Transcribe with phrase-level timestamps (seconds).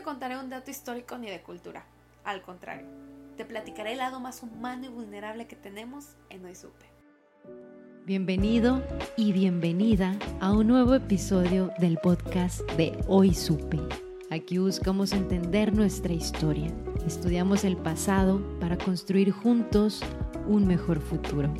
[0.00, 1.84] te contaré un dato histórico ni de cultura.
[2.24, 2.86] Al contrario,
[3.36, 6.86] te platicaré el lado más humano y vulnerable que tenemos en Hoy Supe.
[8.06, 8.82] Bienvenido
[9.18, 13.78] y bienvenida a un nuevo episodio del podcast de Hoy Supe.
[14.30, 16.72] Aquí buscamos entender nuestra historia,
[17.06, 20.00] estudiamos el pasado para construir juntos
[20.46, 21.52] un mejor futuro.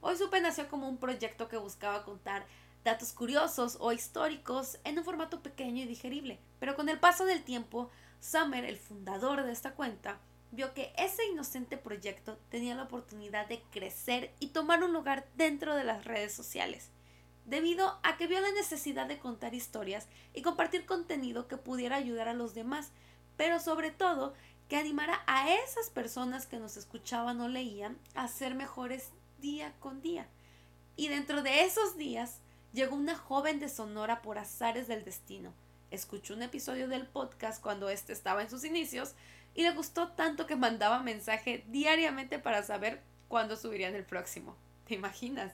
[0.00, 2.46] Hoy Supe nació como un proyecto que buscaba contar
[2.84, 6.38] datos curiosos o históricos en un formato pequeño y digerible.
[6.58, 10.18] Pero con el paso del tiempo, Summer, el fundador de esta cuenta,
[10.52, 15.74] vio que ese inocente proyecto tenía la oportunidad de crecer y tomar un lugar dentro
[15.74, 16.90] de las redes sociales,
[17.44, 22.28] debido a que vio la necesidad de contar historias y compartir contenido que pudiera ayudar
[22.28, 22.90] a los demás,
[23.36, 24.34] pero sobre todo
[24.68, 29.10] que animara a esas personas que nos escuchaban o leían a ser mejores
[29.40, 30.28] día con día.
[30.96, 32.40] Y dentro de esos días,
[32.72, 35.52] llegó una joven de Sonora por azares del destino.
[35.90, 39.14] Escuchó un episodio del podcast cuando éste estaba en sus inicios
[39.54, 44.56] y le gustó tanto que mandaba mensaje diariamente para saber cuándo subirían el próximo.
[44.86, 45.52] ¿Te imaginas?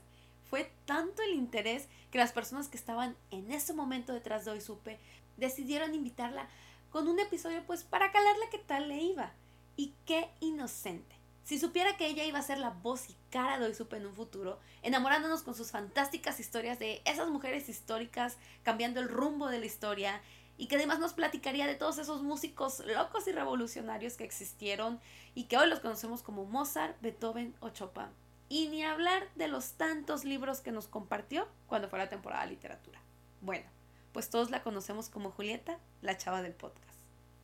[0.51, 4.61] Fue tanto el interés que las personas que estaban en ese momento detrás de Hoy
[4.61, 4.99] Supe
[5.37, 6.49] decidieron invitarla
[6.91, 9.33] con un episodio pues para calarle qué tal le iba.
[9.79, 11.17] Y qué inocente.
[11.47, 14.07] Si supiera que ella iba a ser la voz y cara de Hoy Supe en
[14.07, 19.61] un futuro, enamorándonos con sus fantásticas historias de esas mujeres históricas, cambiando el rumbo de
[19.61, 20.21] la historia,
[20.59, 24.99] y que además nos platicaría de todos esos músicos locos y revolucionarios que existieron
[25.37, 28.09] y que hoy los conocemos como Mozart, Beethoven o Chopin.
[28.49, 32.51] Y ni hablar de los tantos libros que nos compartió cuando fue la temporada de
[32.51, 33.01] literatura.
[33.41, 33.67] Bueno,
[34.11, 36.99] pues todos la conocemos como Julieta, la chava del podcast.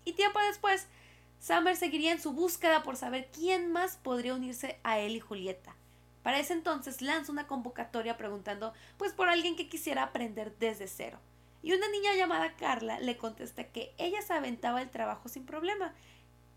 [0.04, 0.88] Y tiempo después,
[1.42, 5.75] Summer seguiría en su búsqueda por saber quién más podría unirse a él y Julieta.
[6.22, 11.19] Para ese entonces lanza una convocatoria preguntando pues por alguien que quisiera aprender desde cero.
[11.60, 15.92] Y una niña llamada Carla le contesta que ella se aventaba el trabajo sin problema.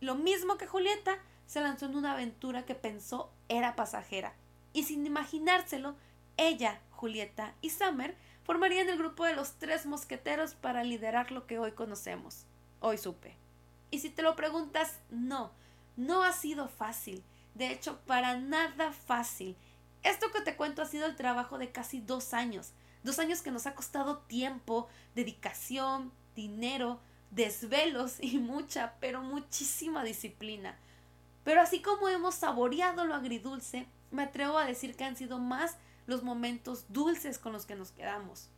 [0.02, 1.18] Lo mismo que Julieta,
[1.48, 4.36] se lanzó en una aventura que pensó era pasajera.
[4.72, 5.96] Y sin imaginárselo,
[6.38, 11.58] ella, Julieta y Summer formarían el grupo de los tres mosqueteros para liderar lo que
[11.58, 12.46] hoy conocemos.
[12.82, 13.45] Hoy supe.
[13.92, 15.52] Y si te lo preguntas, no,
[15.96, 17.24] no ha sido fácil.
[17.54, 19.56] De hecho, para nada fácil.
[20.04, 22.74] Esto que te cuento ha sido el trabajo de casi dos años.
[23.04, 27.00] Dos años que nos ha costado tiempo, dedicación, dinero,
[27.32, 30.78] desvelos y mucha, pero muchísima disciplina.
[31.44, 35.78] Pero así como hemos saboreado lo agridulce, me atrevo a decir que han sido más
[36.08, 38.50] los momentos dulces con los que nos quedamos.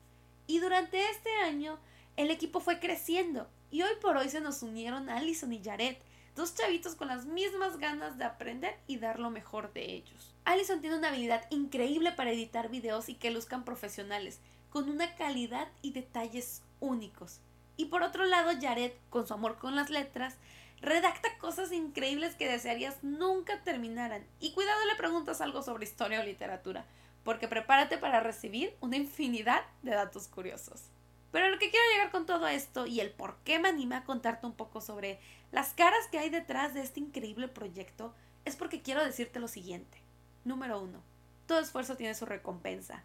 [0.48, 1.78] Y durante este año,
[2.16, 5.98] el equipo fue creciendo y hoy por hoy se nos unieron Allison y Jared,
[6.36, 10.34] dos chavitos con las mismas ganas de aprender y dar lo mejor de ellos.
[10.46, 14.40] Allison tiene una habilidad increíble para editar videos y que luzcan profesionales,
[14.70, 17.40] con una calidad y detalles únicos.
[17.76, 20.36] Y por otro lado, Jared, con su amor con las letras,
[20.82, 24.26] redacta cosas increíbles que desearías nunca terminaran.
[24.40, 26.86] Y cuidado le preguntas algo sobre historia o literatura,
[27.24, 30.84] porque prepárate para recibir una infinidad de datos curiosos.
[31.32, 34.04] Pero lo que quiero llegar con todo esto y el por qué me anima a
[34.04, 35.20] contarte un poco sobre
[35.52, 38.14] las caras que hay detrás de este increíble proyecto
[38.46, 39.98] es porque quiero decirte lo siguiente.
[40.46, 41.02] Número uno,
[41.46, 43.04] todo esfuerzo tiene su recompensa.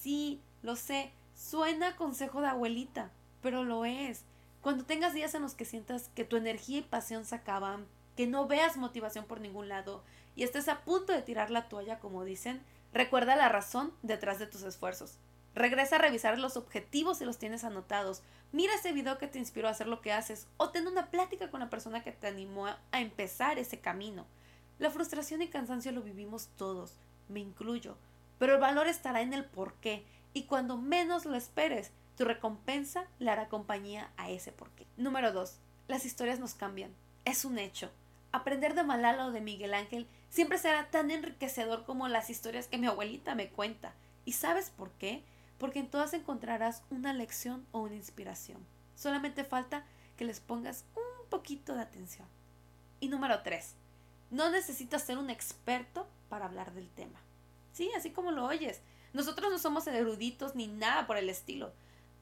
[0.00, 3.10] Sí, lo sé, suena consejo de abuelita,
[3.42, 4.24] pero lo es.
[4.60, 7.86] Cuando tengas días en los que sientas que tu energía y pasión se acaban,
[8.16, 10.02] que no veas motivación por ningún lado
[10.36, 12.62] y estés a punto de tirar la toalla, como dicen,
[12.92, 15.18] recuerda la razón detrás de tus esfuerzos.
[15.54, 18.22] Regresa a revisar los objetivos si los tienes anotados.
[18.52, 21.50] Mira ese video que te inspiró a hacer lo que haces o ten una plática
[21.50, 24.26] con la persona que te animó a empezar ese camino.
[24.78, 26.96] La frustración y cansancio lo vivimos todos,
[27.28, 27.96] me incluyo,
[28.38, 30.04] pero el valor estará en el por qué
[30.34, 34.86] y cuando menos lo esperes, tu recompensa le hará compañía a ese porqué.
[34.96, 35.58] Número 2.
[35.88, 36.92] Las historias nos cambian.
[37.24, 37.90] Es un hecho.
[38.32, 42.78] Aprender de Malala o de Miguel Ángel siempre será tan enriquecedor como las historias que
[42.78, 43.92] mi abuelita me cuenta.
[44.24, 45.22] ¿Y sabes por qué?
[45.62, 48.58] Porque en todas encontrarás una lección o una inspiración.
[48.96, 49.84] Solamente falta
[50.16, 52.26] que les pongas un poquito de atención.
[52.98, 53.76] Y número 3.
[54.32, 57.20] No necesitas ser un experto para hablar del tema.
[57.72, 58.80] Sí, así como lo oyes.
[59.12, 61.72] Nosotros no somos eruditos ni nada por el estilo.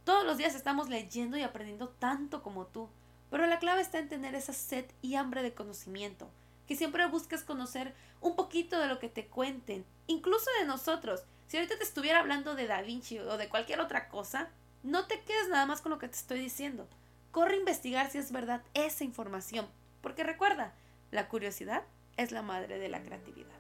[0.05, 2.91] Todos los días estamos leyendo y aprendiendo tanto como tú,
[3.31, 6.29] pero la clave está en tener esa sed y hambre de conocimiento,
[6.67, 11.25] que siempre busques conocer un poquito de lo que te cuenten, incluso de nosotros.
[11.51, 14.51] Si ahorita te estuviera hablando de Da Vinci o de cualquier otra cosa,
[14.85, 16.87] no te quedes nada más con lo que te estoy diciendo.
[17.33, 19.67] Corre a investigar si es verdad esa información,
[20.01, 20.75] porque recuerda,
[21.11, 21.83] la curiosidad
[22.17, 23.59] es la madre de la creatividad.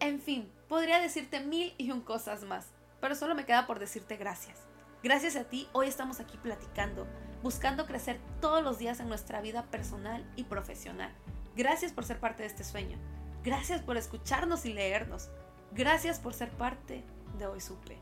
[0.00, 2.66] En fin, podría decirte mil y un cosas más,
[3.00, 4.58] pero solo me queda por decirte gracias.
[5.04, 7.06] Gracias a ti, hoy estamos aquí platicando,
[7.44, 11.12] buscando crecer todos los días en nuestra vida personal y profesional.
[11.54, 12.98] Gracias por ser parte de este sueño.
[13.44, 15.28] Gracias por escucharnos y leernos.
[15.74, 17.04] Gracias por ser parte
[17.38, 17.98] de Hoy Supe.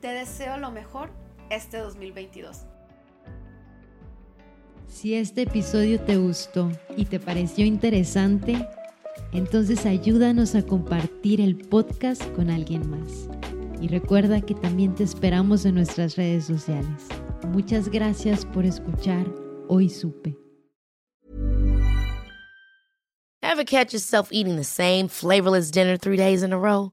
[0.00, 1.10] Te deseo lo mejor
[1.50, 2.64] este 2022.
[4.86, 8.66] Si este episodio te gustó y te pareció interesante,
[9.32, 13.28] entonces ayúdanos a compartir el podcast con alguien más.
[13.80, 17.06] Y recuerda que también te esperamos en nuestras redes sociales.
[17.48, 19.26] Muchas gracias por escuchar
[19.68, 20.36] Hoy Supe.
[23.42, 26.92] Ever catch yourself eating the same flavorless dinner three days in a row?